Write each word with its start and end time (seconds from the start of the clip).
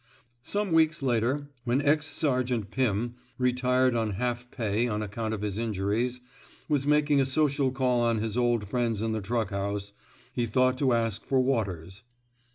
Some 0.41 0.71
weeks 0.73 1.03
later, 1.03 1.51
when 1.63 1.79
ex 1.79 2.07
Sergeant 2.07 2.71
Pirn 2.71 3.13
(retired 3.37 3.95
on 3.95 4.13
half 4.13 4.49
pay 4.49 4.87
on 4.87 5.03
account 5.03 5.31
of 5.31 5.43
his 5.43 5.59
in 5.59 5.73
juries) 5.75 6.21
was 6.67 6.87
making 6.87 7.21
a 7.21 7.23
social 7.25 7.71
call 7.71 8.01
on 8.01 8.17
his 8.17 8.35
old 8.35 8.67
friends 8.67 9.03
in 9.03 9.11
the 9.11 9.21
truck 9.21 9.51
house, 9.51 9.93
he 10.33 10.47
thought 10.47 10.79
to 10.79 10.93
ask 10.93 11.23
for 11.23 11.39
Waters. 11.39 12.01